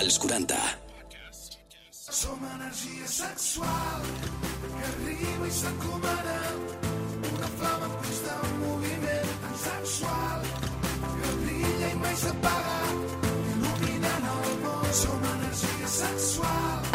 [0.00, 0.56] als 40.
[1.90, 4.00] Som energia sexual
[4.76, 6.38] que arriba i s'encomana
[7.32, 10.40] una flama en constant moviment tan sexual
[11.20, 12.59] que brilla i mai s'apaga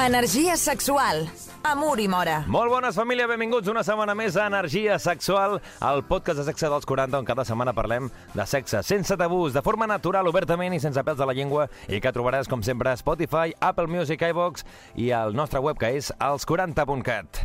[0.05, 1.30] energia sexual.
[1.64, 2.44] Amor i mora.
[2.48, 6.86] Molt bones, família, benvinguts una setmana més a Energia Sexual, el podcast de sexe dels
[6.86, 11.02] 40, on cada setmana parlem de sexe sense tabús, de forma natural, obertament i sense
[11.02, 14.67] pèls de la llengua, i que trobaràs, com sempre, a Spotify, Apple Music, iVox
[15.02, 17.41] i al nostre web, que és els40.cat.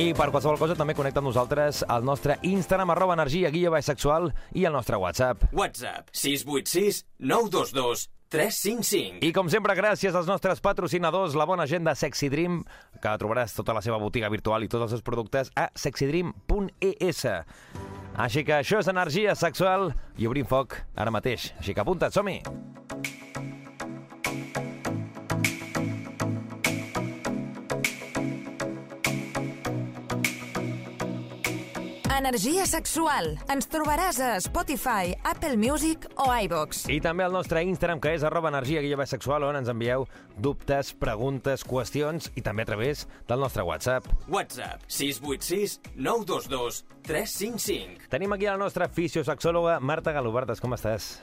[0.00, 3.90] I per qualsevol cosa també connecta amb nosaltres al nostre Instagram, arroba energia, guia baix
[3.92, 5.50] sexual, i al nostre WhatsApp.
[5.52, 9.20] WhatsApp 686 922 355.
[9.22, 12.62] I com sempre, gràcies als nostres patrocinadors, la bona gent de Sexy Dream,
[13.02, 17.26] que trobaràs tota la seva botiga virtual i tots els seus productes a sexydream.es.
[18.12, 21.52] Així que això és energia sexual i obrim foc ara mateix.
[21.60, 22.40] Així que apunta't, som-hi!
[32.12, 33.30] Energia sexual.
[33.48, 36.82] Ens trobaràs a Spotify, Apple Music o iVox.
[36.92, 40.04] I també al nostre Instagram, que és arroba energia sexual, on ens envieu
[40.36, 44.04] dubtes, preguntes, qüestions i també a través del nostre WhatsApp.
[44.28, 48.10] WhatsApp 686 922 355.
[48.10, 50.60] Tenim aquí la nostra fisiosexòloga Marta Galobardes.
[50.60, 51.16] Com estàs?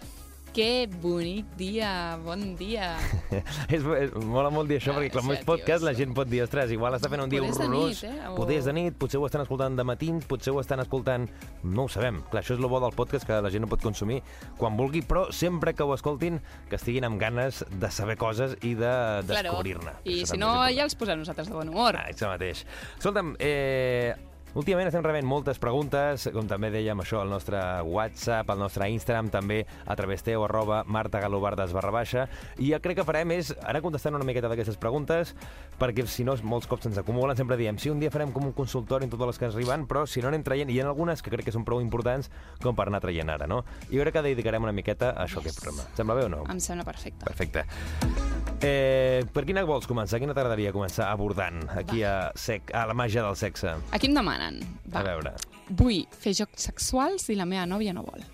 [0.54, 2.96] Que bonic dia, bon dia.
[3.70, 6.42] és, és, mola molt dir això, Ah, perquè això, és podcast la gent pot dir,
[6.44, 8.12] ostres, igual està fent un dia horrorós, eh?
[8.32, 11.28] O- poder és de nit, potser ho estan escoltant de matins, potser ho estan escoltant...
[11.64, 12.18] No ho sabem.
[12.32, 14.20] Clar, això és el bo del podcast, que la gent ho pot consumir
[14.58, 18.74] quan vulgui, però sempre que ho escoltin, que estiguin amb ganes de saber coses i
[18.80, 18.94] de
[19.30, 20.00] descobrir-ne.
[20.10, 22.02] I si no, ja els posem nosaltres de bon humor.
[22.02, 22.66] Ah, això mateix.
[22.98, 24.16] Escolta'm, eh,
[24.60, 29.32] últimament estem rebent moltes preguntes, com també dèiem això al nostre WhatsApp, al nostre Instagram,
[29.34, 33.82] també a través teu, arroba martagalobardes barra baixa, i jo crec que farem és ara
[33.86, 35.34] contestant una miqueta d'aquestes preguntes,
[35.80, 38.56] perquè si no molts cops se'ns acumulen, sempre diem, sí, un dia farem com un
[38.58, 40.90] consultori en totes les que ens arriben, però si no anem traient, i hi ha
[40.90, 42.32] algunes que crec que són prou importants
[42.64, 43.64] com per anar traient ara, no?
[43.90, 45.54] I jo crec que dedicarem una miqueta a això, yes.
[45.54, 45.88] aquest programa.
[45.96, 46.44] Sembla bé o no?
[46.52, 47.24] Em sembla perfecte.
[47.26, 48.29] Perfecte.
[48.60, 50.20] Eh, per quina vols començar?
[50.20, 53.78] Quina t'agradaria començar abordant aquí a, sec, a la màgia del sexe?
[53.96, 54.60] Aquí em demanen.
[54.92, 55.32] A veure.
[55.80, 58.26] Vull fer jocs sexuals i la meva nòvia no vol.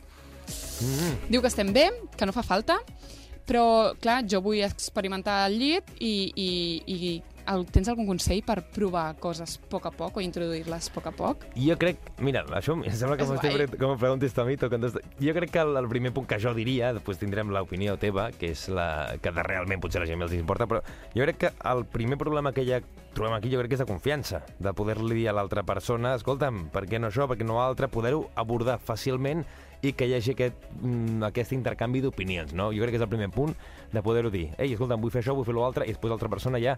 [0.81, 1.13] Mm.
[1.30, 2.80] Diu que estem bé, que no fa falta,
[3.46, 6.50] però, clar, jo vull experimentar al llit i, i,
[6.90, 7.13] i
[7.51, 11.09] el, tens algun consell per provar coses a poc a poc o introduir-les a poc
[11.09, 11.45] a poc?
[11.59, 12.01] Jo crec...
[12.25, 14.57] Mira, això em sembla que m'ho com preguntis a mi.
[14.57, 18.51] Jo crec que el, el primer punt que jo diria, després tindrem l'opinió teva, que
[18.56, 20.81] és la que de realment potser la gent li importa, però
[21.13, 22.81] jo crec que el primer problema que ja
[23.16, 26.67] trobem aquí jo crec que és de confiança, de poder-li dir a l'altra persona, escolta'm,
[26.73, 29.45] per què no això, per què no altre, poder-ho abordar fàcilment
[29.85, 32.72] i que hi hagi aquest, mm, aquest intercanvi d'opinions, no?
[32.73, 33.56] Jo crec que és el primer punt
[33.94, 34.50] de poder-ho dir.
[34.57, 36.78] Ei, escolta'm, vull fer això, vull fer l'altre, i després l'altra persona ja,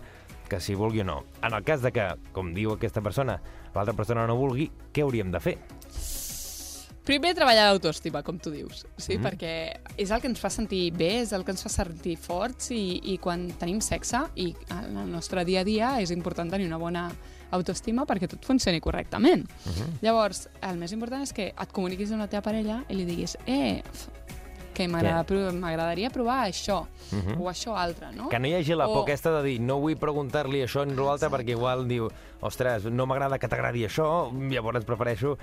[0.50, 1.24] que si vulgui o no.
[1.42, 3.40] En el cas de que, com diu aquesta persona,
[3.74, 5.58] l'altra persona no vulgui, què hauríem de fer?
[7.08, 9.16] Primer, treballar l'autoestima, com tu dius, sí?
[9.16, 9.24] Mhm.
[9.24, 12.72] perquè és el que ens fa sentir bé, és el que ens fa sentir forts
[12.72, 16.68] i, i quan tenim sexe i en el nostre dia a dia és important tenir
[16.68, 17.10] una bona
[17.52, 19.48] autoestima perquè tot funcioni correctament.
[19.66, 20.00] Mhm.
[20.02, 23.38] Llavors, el més important és que et comuniquis amb la teva parella i li diguis
[23.46, 23.82] eh,
[24.74, 27.40] que m'agradaria provar això Mhm.
[27.42, 28.28] o això altre, no?
[28.30, 30.94] Que no hi hagi la O- por aquesta de dir no vull preguntar-li això ni
[30.94, 32.10] l'altre perquè igual diu
[32.42, 35.38] ostres, no m'agrada que t'agradi això, llavors prefereixo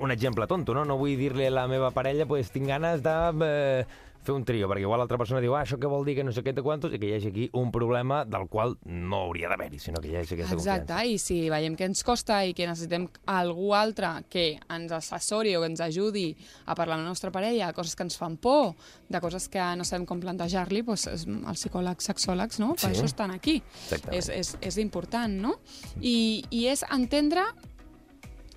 [0.00, 0.84] un exemple tonto, no?
[0.86, 3.10] No vull dir-li a la meva parella pues, tinc ganes de
[3.44, 3.86] eh,
[4.22, 6.30] fer un trio, perquè igual l'altra persona diu ah, això què vol dir que no
[6.32, 9.48] sé què de quantos, i que hi hagi aquí un problema del qual no hauria
[9.50, 11.04] d'haver-hi, sinó que hi hagi aquesta Exacte, confiança.
[11.10, 15.60] i si veiem que ens costa i que necessitem algú altre que ens assessori o
[15.64, 18.74] que ens ajudi a parlar amb la nostra parella de coses que ens fan por,
[19.08, 21.26] de coses que no sabem com plantejar-li, doncs els
[21.58, 22.74] psicòlegs, sexòlegs, no?
[22.74, 22.94] Per Sí.
[22.94, 23.58] això estan aquí.
[23.90, 24.18] Exactament.
[24.18, 25.56] És, és, és important, no?
[26.00, 27.42] I, I és entendre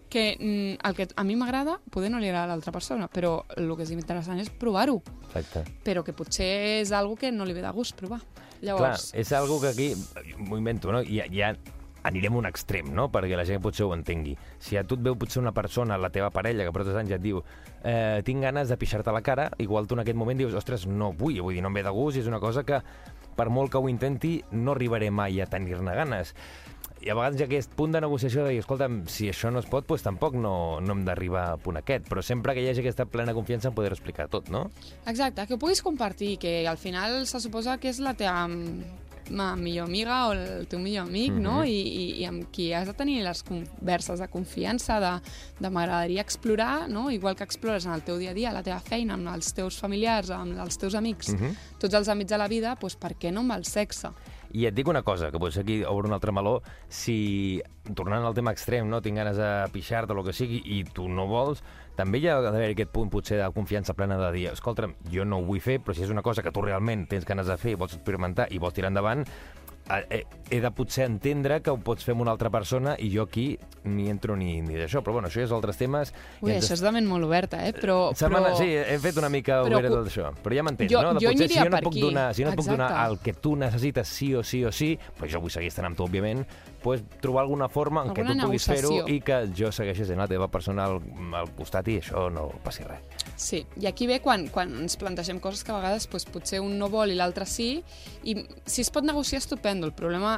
[0.10, 3.44] que mm, el que a mi m'agrada poder no li agrada a l'altra persona, però
[3.58, 5.66] el que és interessant és provar-ho, Exacte.
[5.84, 8.22] però que potser és algo que no li ve de gust provar.
[8.22, 9.90] Clar, Llavors, és algo que aquí,
[10.38, 11.02] m'ho invento, no?
[11.02, 11.56] I, ja
[12.06, 14.36] anirem a un extrem, no?, perquè la gent potser ho entengui.
[14.62, 17.16] Si a tu et veu potser una persona, la teva parella, que per tots anys
[17.18, 17.42] et diu
[17.82, 21.12] eh, tinc ganes de pixar-te la cara, igual tu en aquest moment dius, ostres, no
[21.18, 22.80] vull, vull dir, no em ve de gust, i és una cosa que,
[23.36, 26.36] per molt que ho intenti, no arribaré mai a tenir-ne ganes.
[27.06, 29.60] I a vegades hi ha aquest punt de negociació de dir, escolta'm, si això no
[29.62, 32.70] es pot, doncs tampoc no, no hem d'arribar a punt aquest, però sempre que hi
[32.72, 34.64] hagi aquesta plena confiança en poder explicar tot, no?
[35.06, 38.48] Exacte, que ho puguis compartir, que al final se suposa que és la teva,
[39.30, 41.60] ma millor amiga o el teu millor amic, no?
[41.60, 41.70] Mhm.
[41.70, 45.14] I, i, I amb qui has de tenir les converses de confiança, de,
[45.62, 47.12] de m'agradaria explorar, no?
[47.14, 49.78] Igual que explores en el teu dia a dia, la teva feina, amb els teus
[49.78, 51.54] familiars, amb els teus amics, Mhm.
[51.78, 54.10] tots els àmbits de la vida, doncs per què no amb el sexe?
[54.54, 57.62] I et dic una cosa, que potser aquí obre un altre meló, si,
[57.98, 61.08] tornant al tema extrem, no tinc ganes de pixar-te o el que sigui, i tu
[61.10, 61.64] no vols,
[61.96, 65.40] també hi ha d'haver aquest punt potser de confiança plena de dir, escolta'm, jo no
[65.40, 67.78] ho vull fer, però si és una cosa que tu realment tens ganes de fer,
[67.80, 69.26] vols experimentar i vols tirar endavant,
[70.50, 73.60] he de potser entendre que ho pots fer amb una altra persona i jo aquí
[73.86, 75.04] ni entro ni, ni d'això.
[75.06, 76.12] Però bueno, això és altres temes.
[76.42, 77.74] Ui, ens això és de ment molt oberta, eh?
[77.78, 78.58] Però, Setmana, però...
[78.64, 80.32] Sí, he fet una mica però obert cu- d'això.
[80.42, 81.14] Però ja m'entens, no?
[81.20, 82.02] De jo potser, si jo no puc aquí.
[82.08, 83.12] donar, si no et puc donar Exacte.
[83.12, 85.98] el que tu necessites sí o sí o sí, però jo vull seguir estant amb
[86.00, 86.42] tu, òbviament,
[86.86, 90.20] pues, trobar alguna forma en què tu Alguna puguis fer-ho i que jo segueixi sent
[90.22, 91.00] la teva persona al,
[91.34, 93.24] al costat i això no passi res.
[93.42, 96.78] Sí, i aquí ve quan, quan ens plantegem coses que a vegades doncs, potser un
[96.78, 97.80] no vol i l'altre sí,
[98.22, 98.38] i
[98.70, 99.90] si es pot negociar, estupendo.
[99.90, 100.36] El problema,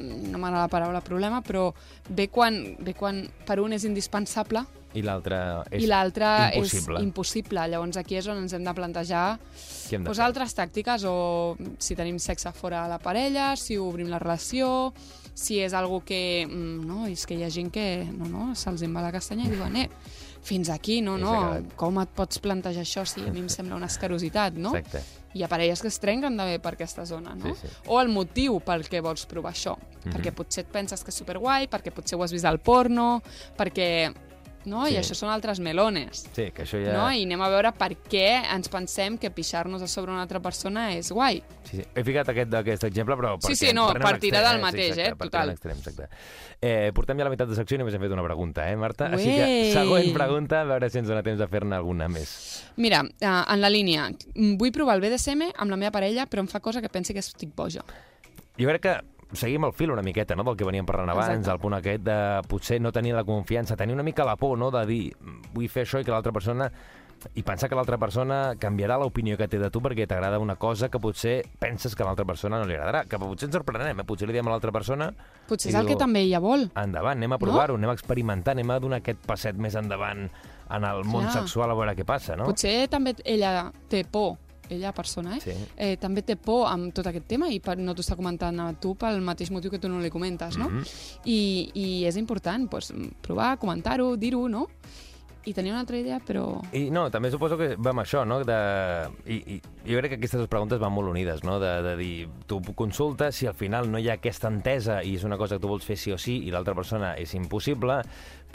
[0.00, 1.66] no m'agrada la paraula problema, però
[2.08, 4.64] ve quan, ve quan per un és indispensable
[4.94, 5.38] I l'altre
[5.70, 6.98] és i l'altre impossible.
[7.00, 7.66] és impossible.
[7.68, 10.24] Llavors aquí és on ens hem de plantejar hem de doncs, fer?
[10.26, 14.92] altres tàctiques, o si tenim sexe fora de la parella, si obrim la relació,
[15.34, 16.46] si és algo que...
[16.46, 19.48] mm, No, és que hi ha gent que no, no, se'ls en va la castanya
[19.48, 19.88] i diuen, eh,
[20.44, 21.34] fins aquí, no, no,
[21.76, 24.74] com et pots plantejar això si a mi em sembla una escarositat, no?
[24.76, 25.02] Exacte.
[25.34, 27.54] Hi ha parelles que es trenquen també per aquesta zona, no?
[27.56, 27.72] Sí, sí.
[27.90, 29.74] O el motiu pel què vols provar això.
[30.04, 30.12] Mhm.
[30.12, 33.20] Perquè potser et penses que és superguai, perquè potser ho has vist al porno,
[33.58, 34.12] perquè...
[34.66, 34.84] No?
[34.86, 34.94] Sí.
[34.94, 36.24] I això són altres melones.
[36.32, 36.94] Sí, que això ja...
[36.96, 37.08] No?
[37.12, 40.86] I anem a veure per què ens pensem que pixar-nos a sobre una altra persona
[40.96, 41.42] és guai.
[41.68, 41.86] Sí, sí.
[41.94, 43.34] He ficat aquest, aquest exemple, però...
[43.40, 45.54] Sí, perquè sí, no, per a un partirà del mateix, exacte, eh, per total.
[45.54, 46.08] Extrem, exacte.
[46.64, 49.10] Eh, portem ja la meitat de secció i només hem fet una pregunta, eh, Marta?
[49.12, 52.34] Així que, següent pregunta, a veure si ens dona temps de fer-ne alguna més.
[52.80, 56.50] Mira, eh, en la línia, vull provar el BDSM amb la meva parella, però em
[56.50, 57.84] fa cosa que pensi que estic boja.
[58.54, 58.94] Jo crec que
[59.36, 61.52] seguim el fil una miqueta, no?, del que veníem parlant abans, Exacte.
[61.52, 64.70] el punt aquest de potser no tenir la confiança, tenir una mica la por, no?,
[64.74, 65.02] de dir,
[65.54, 66.70] vull fer això i que l'altra persona
[67.32, 70.90] i pensar que l'altra persona canviarà l'opinió que té de tu perquè t'agrada una cosa
[70.92, 74.04] que potser penses que a l'altra persona no li agradarà, que potser ens sorprenem, eh?
[74.04, 75.08] potser li diem a l'altra persona
[75.48, 76.68] Potser és el diu, que també ella vol.
[76.76, 80.26] endavant, anem a provar-ho, anem a experimentar, anem a donar aquest passet més endavant
[80.74, 81.40] en el món Clar.
[81.40, 82.48] sexual a veure què passa, no?
[82.50, 84.36] Potser també ella té por,
[84.68, 85.40] ella persona, eh?
[85.40, 85.54] Sí.
[85.76, 88.72] eh també té por amb tot aquest tema i per, no t'ho està comentant a
[88.80, 90.70] tu pel mateix motiu que tu no li comentes, no?
[90.70, 90.84] Mhm.
[91.24, 91.40] I,
[91.74, 94.68] I és important pues, provar, comentar-ho, dir-ho, no?
[95.44, 96.62] I tenia una altra idea, però...
[96.72, 98.38] I no, també suposo que va amb això, no?
[98.48, 98.54] De,
[99.28, 99.58] i, i
[99.90, 101.58] jo crec que aquestes dues preguntes van molt unides, no?
[101.60, 105.26] De, de dir, tu consultes, si al final no hi ha aquesta entesa i és
[105.28, 108.00] una cosa que tu vols fer sí o sí i l'altra persona és impossible,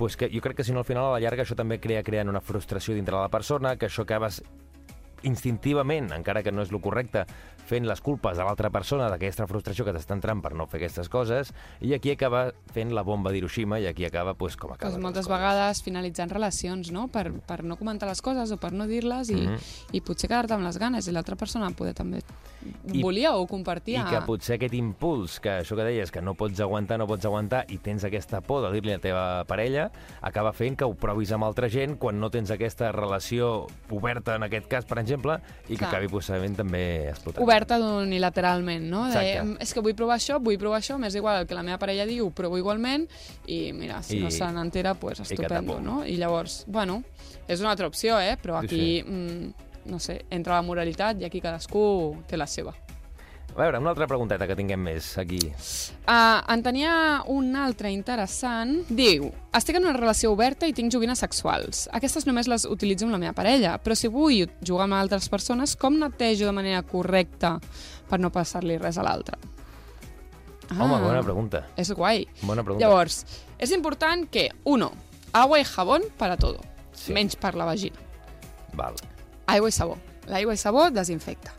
[0.01, 2.01] pues que jo crec que si no al final a la llarga això també crea
[2.01, 4.41] creant una frustració dintre de la persona, que això acabes
[5.23, 7.25] instintivament, encara que no és el correcte,
[7.69, 11.09] fent les culpes a l'altra persona d'aquesta frustració que t'està entrant per no fer aquestes
[11.09, 11.51] coses,
[11.85, 14.89] i aquí acaba fent la bomba d'Hiroshima i aquí acaba pues, com acaba.
[14.91, 17.07] Pues moltes vegades finalitzant relacions, no?
[17.13, 19.57] Per, per no comentar les coses o per no dir-les i, Mhm.
[19.93, 22.21] i potser quedar-te amb les ganes i l'altra persona poder també
[22.91, 24.01] I- volia o compartia.
[24.01, 27.25] I que potser aquest impuls, que això que deies, que no pots aguantar, no pots
[27.25, 29.91] aguantar, i tens aquesta por de dir-li a la teva parella,
[30.21, 34.43] acaba fent que ho provis amb altra gent quan no tens aquesta relació oberta, en
[34.43, 35.89] aquest cas, per exemple, i que Clar.
[35.89, 37.43] acabi possiblement també explotant.
[37.43, 39.05] oberta unilateralment, no?
[39.05, 39.37] De, Exacte.
[39.37, 41.77] "Em, és que vull provar això, vull provar això, m'és igual el que la meva
[41.77, 43.07] parella diu, provo igualment,
[43.47, 45.81] i mira, si I- no se n'entera, pues i estupendo, tapo.
[45.81, 46.05] no?
[46.05, 47.03] I llavors, bueno,
[47.47, 48.37] és una altra opció, eh?
[48.41, 49.53] Però Sí, aquí, mm,
[49.85, 52.73] no sé, entra la moralitat i aquí cadascú té la seva.
[53.55, 55.39] A veure, una altra pregunteta que tinguem més aquí.
[56.07, 56.91] Uh, en tenia
[57.27, 58.85] un altre interessant.
[58.87, 59.25] Diu,
[59.57, 61.87] estic en una relació oberta i tinc joguines sexuals.
[61.91, 65.75] Aquestes només les utilitzo amb la meva parella, però si vull jugar amb altres persones,
[65.75, 67.57] com netejo de manera correcta
[68.09, 69.35] per no passar-li res a l'altre?
[70.69, 71.63] Ah, Home, bona pregunta.
[71.75, 72.27] És guai.
[72.45, 72.85] Bona pregunta.
[72.85, 73.23] Llavors,
[73.57, 74.91] és important que, uno,
[75.33, 76.61] agua y jabón para todo,
[76.93, 77.11] Sí.
[77.13, 77.97] menys per la vagina.
[78.73, 78.93] Val.
[79.47, 79.97] Aigua i sabó.
[80.27, 81.55] L'aigua i sabó desinfecta.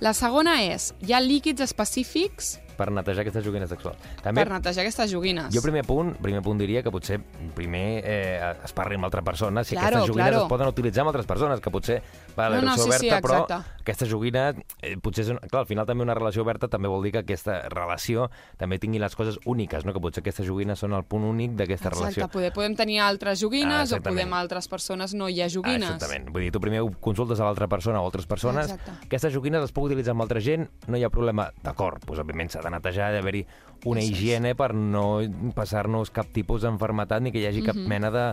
[0.00, 3.94] La segona és, hi ha líquids específics Per netejar aquesta joguina sexual.
[4.24, 5.52] També, per netejar aquestes joguines.
[5.52, 7.18] jo primer punt, primer punt diria que potser
[7.54, 10.44] primer eh, es parli amb altra persona, si Claro, aquestes joguines claro.
[10.46, 12.00] es poden utilitzar amb altres persones, que potser
[12.38, 13.82] va, la No, no, relació sí, sí, oberta, però exacte.
[13.84, 14.44] aquesta joguina,
[14.80, 17.18] eh, potser és una, clar, al final també una relació oberta també vol dir que
[17.18, 19.92] aquesta relació també tingui les coses úniques, no?
[19.92, 22.28] que potser aquestes joguines són el punt únic d'aquesta Exacte, relació.
[22.32, 24.16] poder, podem tenir altres Ah, joguines o exactament.
[24.24, 25.90] podem altres persones no hi ha Ah, joguines.
[25.90, 26.30] exactament.
[26.32, 28.70] Vull dir, tu primer consultes a l'altra persona o altres persones.
[28.70, 29.06] Exacte.
[29.06, 31.50] Aquestes joguines les puc utilitzar amb altra gent, no hi ha problema.
[31.62, 33.44] D'acord, doncs, òbviament s'ha de netejar, ha d'haver-hi
[33.84, 35.20] una Això higiene per no
[35.56, 37.88] passar-nos cap tipus d'enfermetat ni que hi hagi cap Mhm.
[37.88, 38.26] mena de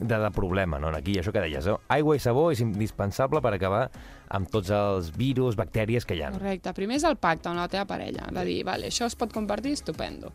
[0.00, 0.88] de, de problema, no?
[0.88, 1.80] Aquí, això que deies, no?
[1.92, 3.90] aigua i sabó és indispensable per acabar
[4.32, 6.30] amb tots els virus, bactèries que hi ha.
[6.32, 6.72] Correcte.
[6.72, 9.74] Primer és el pacte amb la teva parella, de dir, vale, això es pot compartir,
[9.76, 10.32] estupendo.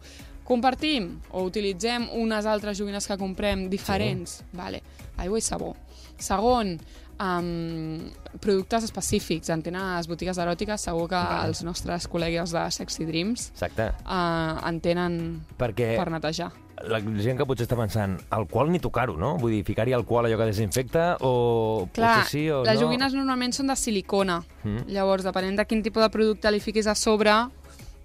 [0.48, 4.46] Compartim o utilitzem unes altres joguines que comprem diferents, sí.
[4.54, 4.84] vale,
[5.18, 5.74] aigua i sabó.
[6.18, 6.78] Segon,
[7.20, 9.50] um, productes específics.
[9.50, 11.50] En tenen les botigues eròtiques, segur que Vale.
[11.50, 13.92] els nostres col·legues de Sexy Dreams Exacte.
[14.06, 15.20] uh, en tenen
[15.58, 16.52] Perquè per netejar.
[16.86, 19.32] la gent que potser està pensant alcohol ni tocar-ho, no?
[19.42, 22.84] Vull dir, ficar-hi alcohol allò que desinfecta o Clar, potser sí o les no?
[22.86, 24.44] joguines normalment són de silicona.
[24.64, 24.86] Mm.
[24.94, 27.34] Llavors, depenent de quin tipus de producte li fiquis a sobre,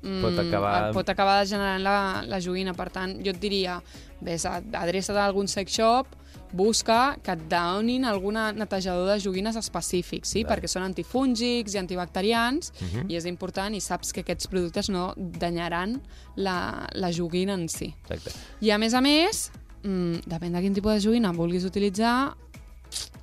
[0.03, 2.73] Pot acabar- pot acabar generant la, la joguina.
[2.75, 3.81] Per tant, jo et diria,
[4.21, 6.07] vés, a- adreça't a algun sex shop,
[6.53, 10.43] busca que et donin algun netejador de joguines específics, sí?
[10.45, 13.09] Perquè són antifúngics i antibacterians, Mhm.
[13.11, 16.01] i és important i saps que aquests productes no danyaran
[16.37, 17.95] la, la joguina en si.
[18.11, 18.33] Exacte.
[18.61, 19.51] I a més a més,
[19.85, 22.35] mm, depèn de quin tipus de joguina vulguis utilitzar,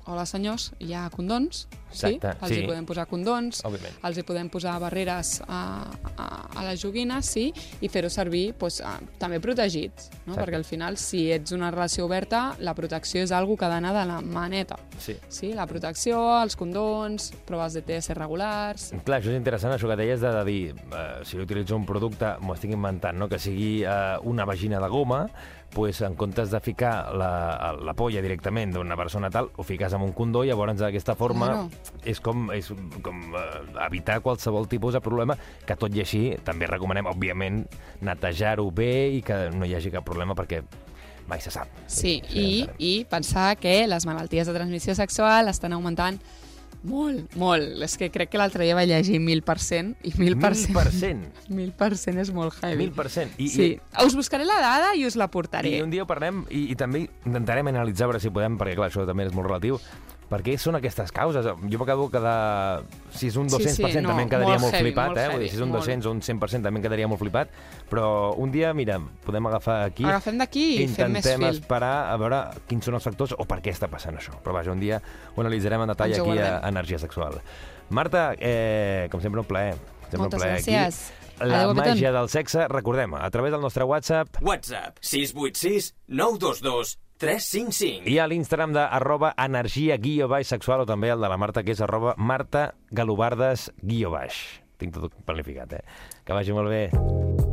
[0.06, 2.38] hola senyors, hi ha condons, Exacte, sí?
[2.46, 2.58] Els sí.
[2.60, 3.98] hi podem posar condons, Òbviament.
[4.06, 5.60] els hi podem posar barreres a,
[6.14, 7.48] a, a les joguines, sí,
[7.80, 10.32] i fer-ho servir doncs, a, també protegits, no?
[10.32, 10.40] Exacte.
[10.40, 13.92] perquè al final, si ets una relació oberta, la protecció és algo que ha d'anar
[13.96, 14.78] de la maneta.
[14.98, 15.16] Sí.
[15.28, 18.90] Sí, la protecció, els condons, proves de TS regulars...
[19.04, 22.36] Clar, això és interessant, això que deies de, de dir, eh, si utilitzo un producte,
[22.40, 23.28] m'ho estic inventant, no?
[23.28, 25.24] que sigui eh, una vagina de goma,
[25.70, 30.04] pues, en comptes de ficar la, la polla directament d'una persona tal, ho fiques amb
[30.08, 31.68] un condó, llavors d'aquesta forma Claro.
[32.04, 32.70] És com, és
[33.04, 33.46] com eh,
[33.86, 37.64] evitar qualsevol tipus de problema, que tot i així també recomanem, òbviament,
[38.04, 40.62] netejar-ho bé i que no hi hagi cap problema perquè
[41.30, 41.70] mai se sap.
[41.86, 46.18] Sí, Sí, i, i pensar que les malalties de transmissió sexual estan augmentant
[46.82, 47.74] molt, molt.
[47.84, 51.50] És que crec que l'altre dia vaig llegir 1.000% i 1.000%, 1.000%.
[51.50, 52.88] 1.000% és molt heavy.
[52.88, 53.36] 1.000%.
[53.36, 53.66] I, sí.
[53.76, 55.74] i, Us buscaré la dada i us la portaré.
[55.76, 58.78] I un dia ho parlem i, i també intentarem analitzar a veure si podem, perquè
[58.78, 59.76] clar, això també és molt relatiu,
[60.30, 61.44] per què són aquestes causes?
[61.44, 62.34] Jo m'acabo de quedar...
[63.10, 65.18] Si és un Sí, 200% sí, no, també em quedaria molt molt, heavy, flipat, molt
[65.18, 65.26] eh?
[65.26, 65.82] Vull heavy, dir, si és un molt.
[65.84, 67.52] 200 o un 100% també em quedaria molt flipat,
[67.90, 68.06] però
[68.38, 70.06] un dia, mira, podem agafar aquí...
[70.06, 71.60] Agafem d'aquí i fem més Intentem fil.
[71.60, 74.38] esperar a veure quins són els factors o per què està passant això.
[74.44, 75.02] Però vaja, un dia
[75.34, 76.52] ho analitzarem en detall Ens aquí a.
[76.70, 77.40] Energia Sexual.
[77.90, 79.74] Marta, eh, com sempre, un plaer.
[80.06, 81.00] Sempre Moltes un plaer gràcies.
[81.10, 81.16] Aquí.
[81.40, 81.94] La guapetón.
[81.94, 88.08] màgia del sexe, recordem, a través del nostre WhatsApp WhatsApp 686 922 355.
[88.08, 91.62] i a l'Instagram de arroba energia guió baix sexual o també el de la Marta,
[91.62, 94.40] que és arroba Marta Galobardes guió baix.
[94.80, 95.84] Tinc tot planificat, eh?
[96.24, 97.49] Que vagi molt bé.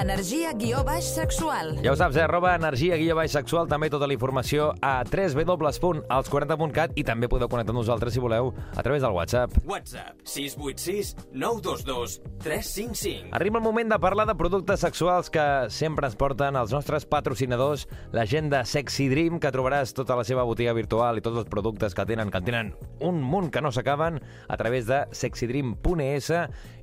[0.00, 1.74] Energia guió baix sexual.
[1.84, 2.24] Ja ho saps, eh?
[2.24, 7.74] arroba energia guió baix sexual, també tota la informació a www.els40.cat i també podeu connectar
[7.74, 9.58] amb nosaltres si voleu a través del WhatsApp.
[9.68, 13.34] WhatsApp 686 922 355.
[13.36, 17.86] Arriba el moment de parlar de productes sexuals que sempre ens porten els nostres patrocinadors,
[18.16, 21.50] la gent de Sexy Dream, que trobaràs tota la seva botiga virtual i tots els
[21.52, 26.32] productes que tenen, que en tenen un munt que no s'acaben, a través de sexydream.es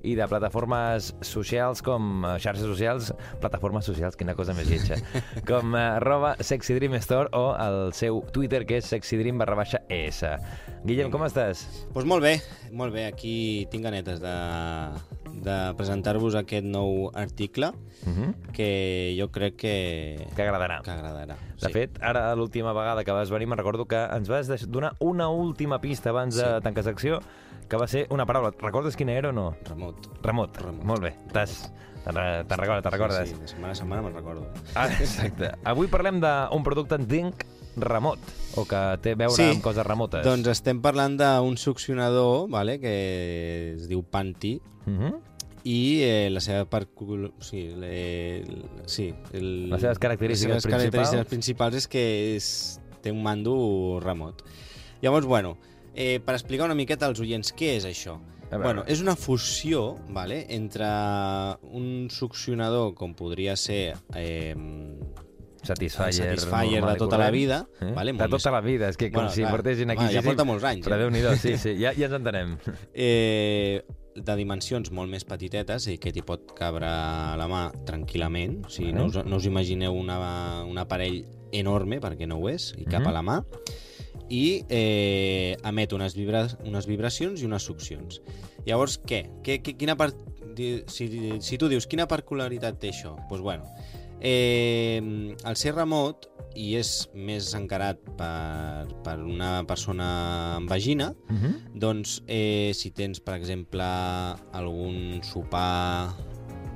[0.08, 3.07] i de plataformes socials com xarxes socials,
[3.42, 4.96] plataformes socials, quina cosa més lletja,
[5.48, 9.82] com eh, arroba Sexy Dream Store o el seu Twitter, que és sexydream barra baixa
[9.90, 10.24] ES.
[10.86, 11.66] Guillem, com estàs?
[11.94, 12.36] Doncs molt bé,
[12.72, 13.08] molt bé.
[13.08, 14.36] Aquí tinc ganetes de,
[15.44, 17.74] de presentar-vos aquest nou article
[18.08, 18.34] Uh -huh.
[18.54, 20.82] que jo crec que, Que agradarà.
[20.84, 21.36] que agradarà.
[21.60, 25.28] De fet, ara l'última vegada que vas venir me'n recordo que ens vas donar una
[25.30, 26.62] última pista abans de Sí.
[26.62, 27.20] tancar secció,
[27.68, 28.54] que va ser una paraula.
[28.62, 29.56] Recordes quina era o no?
[29.66, 29.96] Remot.
[30.22, 30.58] Remot.
[30.58, 30.84] Remot.
[30.86, 31.16] Molt bé.
[31.34, 31.74] T'has...
[32.08, 33.28] Te'n re- te'n recordes, te'n recordes?
[33.30, 34.48] Sí, sí, de setmana a setmana me'n recordo.
[34.80, 35.52] Ah, exacte.
[35.68, 37.44] Avui parlem d'un producte entenc
[37.78, 38.18] remot,
[38.58, 39.50] o que té a veure Sí.
[39.52, 40.24] amb coses remotes.
[40.26, 45.16] Doncs estem parlant d'un succionador vale, que es diu Panty Uh -huh.
[45.66, 47.34] i eh, la seva parcul...
[47.42, 48.46] sí, le...
[48.86, 49.70] sí, el...
[49.70, 51.30] Les seves característiques les seves característiques principals.
[51.30, 52.80] principals és que és...
[53.02, 54.42] té un mando remot.
[55.02, 55.58] Llavors, bueno,
[55.94, 58.18] eh, per explicar una miqueta als oients què és això.
[58.52, 60.86] Bueno, és una fusió vale, entre
[61.76, 64.56] un succionador com podria ser eh,
[65.64, 67.92] Satisfyer, Satisfyer de tota la vida, Eh?
[67.94, 69.52] vale, de tota més- la vida, és que com Bueno, si clar.
[69.52, 69.98] portessin aquí...
[70.06, 71.00] Bueno, ja porta molts anys, Però eh?
[71.00, 72.58] Déu-n'hi-do, sí, sí, ja, ja ens entenem.
[72.94, 73.84] eh,
[74.16, 78.64] de dimensions molt més petitetes i que t'hi pot cabre a la mà tranquil·lament.
[78.66, 81.20] O sigui, no, us, no us imagineu una, un aparell
[81.52, 83.08] enorme, perquè no ho és, i cap Mhm.
[83.08, 83.44] a la mà,
[84.30, 88.22] i eh, emet unes, vibra unes vibracions i unes succions.
[88.66, 89.26] Llavors, què?
[89.44, 90.16] què, què quina part...
[90.90, 91.06] Si,
[91.46, 93.68] si tu dius quina particularitat té això, doncs bueno,
[94.20, 96.26] Eh, al ser remot
[96.58, 100.08] i és més encarat per, per una persona
[100.56, 101.54] amb vagina, Uh -huh.
[101.76, 103.84] doncs eh, si tens, per exemple,
[104.54, 106.16] algun sopar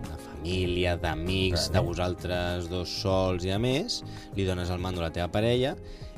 [0.04, 4.04] de família, d'amics, de vosaltres dos sols i a més,
[4.36, 5.76] li dones el mando a la teva parella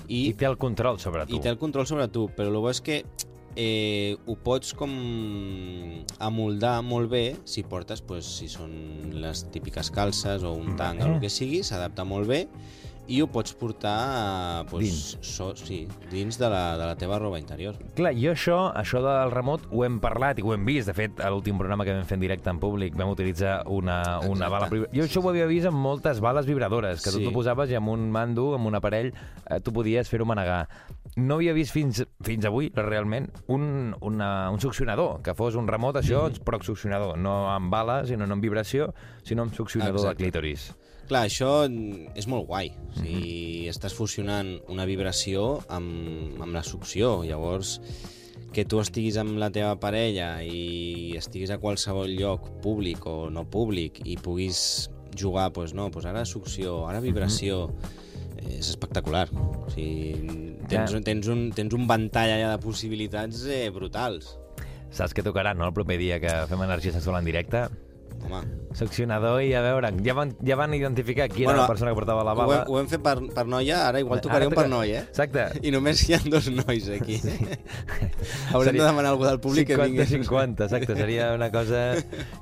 [0.07, 1.37] i, I té el control sobre tu.
[1.37, 3.03] i té el control sobre tu, però el bo és que
[3.55, 4.93] eh, ho pots com
[6.23, 8.73] amoldar molt bé si portes, pues, si són
[9.23, 12.47] les típiques calces o un tanga o el que sigui, s'adapta molt bé
[13.07, 15.17] i ho pots portar pues, Dins.
[15.21, 17.75] So, sí, dins de la, de la teva roba interior.
[17.97, 20.87] Clar, jo això, això del remot ho hem parlat i ho hem vist.
[20.87, 24.19] De fet, a l'últim programa que vam fer en directe en públic vam utilitzar una,
[24.23, 24.79] una Exacte.
[24.79, 24.89] bala...
[24.95, 27.25] Jo això ho havia vist amb moltes bales vibradores, que tu Sí.
[27.27, 29.11] t'ho posaves i amb un mando, amb un aparell,
[29.49, 30.67] eh, tu podies fer-ho manegar.
[31.15, 35.95] No havia vist fins, fins avui, realment, un, una, un succionador, que fos un remot,
[35.99, 36.39] això, Mhm.
[36.43, 38.93] però succionador, no amb bales, sinó no amb vibració,
[39.23, 40.23] sinó amb succionador Exacte.
[40.23, 40.73] de clítoris.
[41.07, 41.65] Clar, això
[42.15, 42.71] és molt guai.
[42.89, 43.69] O sigui, Mhm.
[43.73, 47.23] estàs fusionant una vibració amb, amb la succió.
[47.25, 47.81] Llavors,
[48.53, 53.45] que tu estiguis amb la teva parella i estiguis a qualsevol lloc públic o no
[53.49, 57.69] públic i puguis jugar, doncs no, doncs ara succió, ara vibració...
[58.43, 59.29] És espectacular.
[59.31, 60.99] O sigui, tens, Ja.
[60.99, 64.37] tens, un, tens un ventall allà de possibilitats eh, brutals.
[64.91, 67.69] Saps què tocarà, no?, el proper dia que fem energia sexual en directe?
[68.23, 68.41] Home,
[68.73, 71.95] Succionador i a veure, ja van, ja van identificar qui era Bueno, la persona que
[71.99, 72.55] portava la ho, bala.
[72.63, 75.03] hem, ho hem fet per, per noia, ara igual tocaré Ara un per noi, eh?
[75.11, 75.45] Exacte.
[75.61, 77.19] I només hi ha dos nois aquí.
[78.53, 80.01] Haurem de demanar a algú del públic que vingui.
[80.09, 80.97] 50-50, exacte.
[80.97, 81.83] Seria una cosa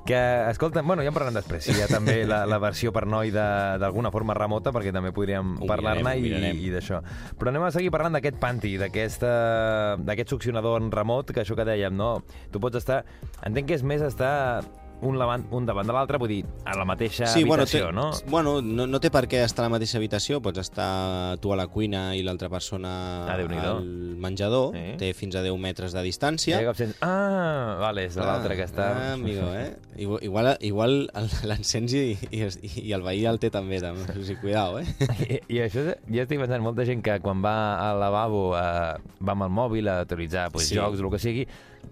[0.08, 0.22] que...
[0.52, 1.66] Escolta, bueno, ja en parlem després.
[1.68, 5.58] Si hi ha també la, la versió per noi d'alguna forma remota, perquè també podríem
[5.60, 7.02] Ho parlar-ne ho i, i d'això.
[7.40, 11.96] Però anem a seguir parlant d'aquest panty, d'aquest succionador en remot, que això que dèiem,
[11.98, 12.22] no?
[12.52, 13.04] Tu pots estar...
[13.44, 14.62] Entenc que és més estar
[15.02, 18.12] un, davant, un davant de l'altre, vull dir, a la mateixa habitació, té, no?
[18.30, 21.58] Bueno, no, no té per què estar a la mateixa habitació, pots estar tu a
[21.60, 22.92] la cuina i l'altra persona
[23.28, 23.84] Ah, al
[24.22, 24.96] menjador, Eh?
[25.00, 26.60] té fins a 10 metres de distància.
[26.66, 26.96] Cap sens...
[27.02, 28.88] Ah, vale, és de l'altre que està...
[28.92, 29.76] Ah, amigo, eh?
[30.02, 30.96] Igual, igual,
[31.44, 32.44] l'encens i, i,
[32.86, 34.06] i el veí el té també, també.
[34.14, 34.86] O sigui, cuidao, eh?
[35.28, 37.56] I, I això, jo estic pensant, molta gent que quan va
[37.90, 40.78] al lavabo eh, va amb el mòbil a utilitzar pues, Sí.
[40.78, 41.48] jocs o el que sigui,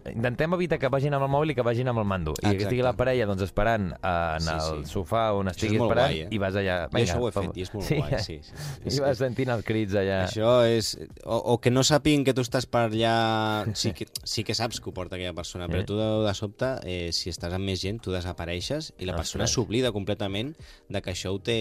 [0.10, 2.32] intentem evitar que vagin amb el mòbil i que vagin amb el mando.
[2.32, 2.64] I que Exacte.
[2.68, 4.92] estigui la parella doncs, esperant eh, en Sí, el sí.
[4.94, 6.28] sofà on estigui esperant guai, eh?
[6.32, 6.78] i vas allà...
[6.92, 8.22] Jo això ho he fa- fet i és molt sí, guai, eh?
[8.24, 8.54] sí, sí.
[8.96, 10.20] I vas sentint els crits allà.
[10.28, 10.94] Això és...
[11.26, 13.14] O, o que no sàpiguin que tu estàs per allà...
[13.76, 15.86] Sí que, sí que saps que ho porta aquella persona, però Eh.
[15.90, 19.48] tu de, de sobte, eh, si estàs amb més gent, tu desapareixes i la persona
[19.48, 20.56] s'oblida completament
[20.90, 21.60] de que això ho té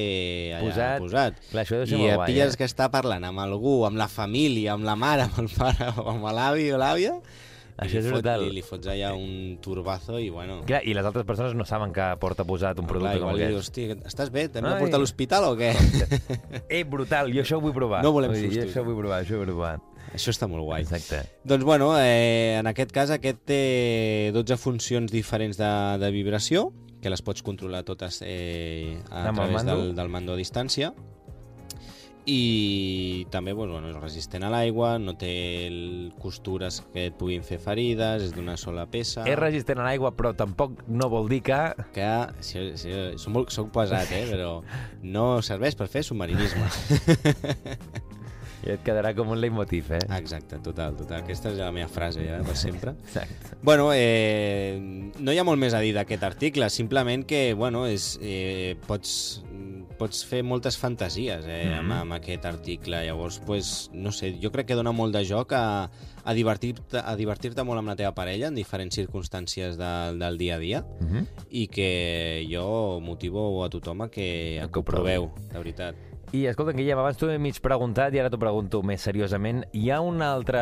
[0.57, 0.99] allà Posat.
[1.03, 1.43] posat.
[1.51, 2.57] Clar, això I molt et guai, pilles eh?
[2.59, 6.09] que està parlant amb algú, amb la família, amb la mare, amb el pare, o
[6.15, 8.43] amb l'avi o l'àvia, i Això és brutal.
[8.43, 10.61] li, li fots allà un turbazo i bueno...
[10.67, 13.57] Clar, I les altres persones no saben que porta posat un producte Clar, com aquest.
[13.61, 14.49] hosti, estàs bé?
[14.51, 15.71] T'hem de portar a l'hospital o què?
[16.69, 18.03] Eh, brutal, jo això ho vull provar.
[18.03, 18.73] No volem dir, jo sustos.
[18.73, 19.77] això ho vull provar, això ho vull provar.
[20.17, 20.83] Això està molt guai.
[20.83, 21.21] Exacte.
[21.47, 23.63] Doncs bueno, eh, en aquest cas aquest té
[24.35, 25.71] 12 funcions diferents de,
[26.03, 26.71] de vibració,
[27.03, 29.77] que les pots controlar totes eh, a Amb través mando?
[29.77, 30.91] del, del mando a distància.
[32.29, 35.31] I també doncs, bueno, és resistent a l'aigua, no té
[35.67, 39.25] el- costures que et puguin fer ferides, és d'una sola peça.
[39.25, 41.61] És resistent a l'aigua, però tampoc no vol dir que...
[41.97, 42.11] que
[42.45, 44.59] si, si, soc, molt, soc pesat, eh, però
[45.09, 46.69] no serveix per fer submarinisme.
[48.67, 50.01] I et quedarà com un leitmotiv, eh?
[50.19, 51.23] Exacte, total, total.
[51.23, 52.97] Aquesta és la meva frase ja, per sempre.
[53.07, 53.55] Exacte.
[53.63, 54.75] Bueno, eh,
[55.23, 59.13] no hi ha molt més a dir d'aquest article, simplement que, bueno, és, eh, pots,
[59.99, 61.79] pots fer moltes fantasies eh, Mhm.
[61.81, 63.05] amb, amb aquest article.
[63.05, 65.91] Llavors, pues, no sé, jo crec que dona molt de joc a,
[66.25, 70.55] a divertir-te a divertir molt amb la teva parella en diferents circumstàncies de, del dia
[70.57, 71.27] a dia Uh -huh.
[71.51, 75.95] i que jo motivo a tothom a que, a que ho proveu, de veritat.
[76.33, 79.63] I escolta, Guillem, abans he mig preguntat i ara t'ho pregunto més seriosament.
[79.73, 80.61] Hi ha un altre...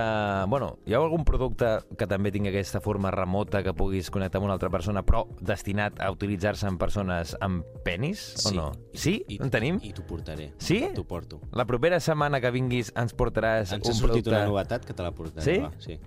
[0.52, 4.46] Bueno, hi ha algun producte que també tingui aquesta forma remota que puguis connectar amb
[4.46, 8.68] una altra persona, però destinat a utilitzar-se en persones amb penis, o no?
[8.94, 9.18] Sí?
[9.26, 9.80] I, en tenim?
[9.82, 10.52] I t'ho portaré.
[10.62, 10.84] Sí?
[10.94, 11.40] T'ho porto.
[11.56, 14.36] La propera setmana que vinguis ens portaràs Ens un ha sortit producte...
[14.36, 15.46] una novetat que te la portaré.
[15.48, 15.58] Sí?
[15.64, 15.98] Va, sí.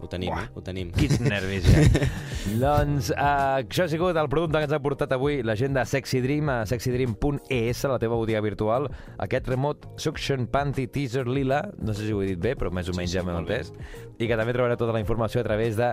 [0.00, 0.46] Ho tenim, Buah.
[0.48, 0.52] eh?
[0.56, 0.90] Ho tenim.
[0.96, 2.06] Quins nervis, ja.
[2.62, 5.84] doncs uh, això ha sigut el producte que ens ha portat avui la gent de
[5.86, 8.88] Sexy Dream a sexydream.es, la teva botiga virtual.
[9.20, 12.88] Aquest Remote Suction Panty Teaser Lila, no sé si ho he dit bé, però més
[12.88, 13.72] o Sí, menys sí, ja m'he entès.
[14.20, 15.88] I que també trobareu tota la informació a través de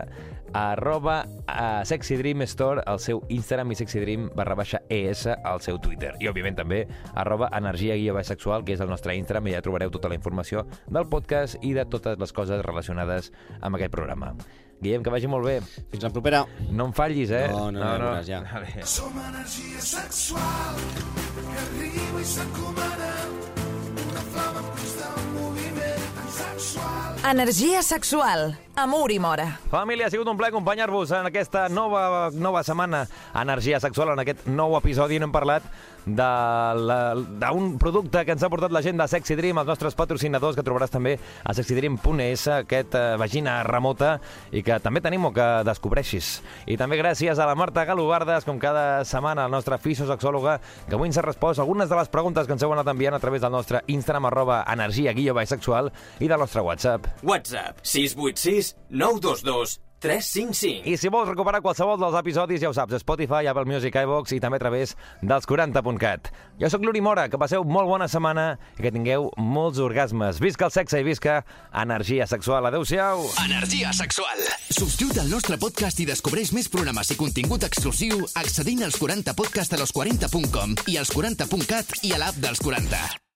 [0.58, 5.64] arroba uh, Sexy Dream Store al seu Instagram i Sexy Dream barra baixa ES al
[5.64, 6.14] seu Twitter.
[6.20, 6.84] I, òbviament, també
[7.16, 10.20] arroba energia guia baix sexual, que és el nostre Instagram, i ja trobareu tota la
[10.20, 14.34] informació del podcast i de totes les coses relacionades amb aquest programa.
[14.82, 15.56] Guillem, que vagi molt bé.
[15.90, 16.44] Fins la propera.
[16.70, 17.48] No em fallis, eh?
[17.50, 18.86] No, no, no, ja veuràs, ja.
[18.86, 20.84] Som energia sexual
[21.34, 23.67] que que arriba i s'encomana
[27.30, 29.58] Energia sexual, amor i mora.
[29.72, 34.14] Família, ha sigut un plaer acompanyar-vos en aquesta nova, nova setmana Energia Sexual.
[34.14, 35.66] En aquest nou episodi n'hem parlat
[36.08, 39.94] de la- d'un producte que ens ha portat la gent de Sexy Dream, els nostres
[39.96, 45.34] patrocinadors, que trobaràs també a sexydream.es, aquest eh, vagina remota, i que també tenim o
[45.34, 46.42] que descobreixis.
[46.66, 51.10] I també gràcies a la Marta Galobardes, com cada setmana, la nostra fisiosexòloga, que avui
[51.10, 53.52] ens ha respost algunes de les preguntes que ens heu anat enviant a través del
[53.52, 57.06] nostre Instagram, arroba energia guió baix sexual, i del nostre WhatsApp.
[57.24, 60.86] WhatsApp 686 922 355.
[60.86, 64.42] I si vols recuperar qualsevol dels episodis, ja ho saps, Spotify, Apple Music, iVox i
[64.44, 66.32] també a través dels 40.cat.
[66.62, 70.42] Jo sóc l'Uri Mora, que passeu molt bona setmana i que tingueu molts orgasmes.
[70.44, 71.42] Visca el sexe i visca
[71.74, 72.70] energia sexual.
[72.70, 73.26] Adéu-siau!
[73.46, 74.44] Energia sexual.
[74.70, 79.82] Subscriu't al nostre podcast i descobreix més programes i contingut exclusiu accedint als 40podcast a
[79.82, 83.27] los40.com i als 40.cat i a l'app dels 40.